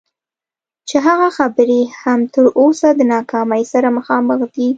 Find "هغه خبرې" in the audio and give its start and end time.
1.07-1.81